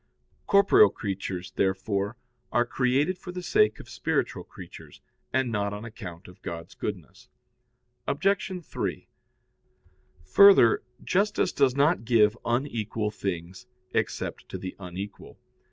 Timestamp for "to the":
14.49-14.75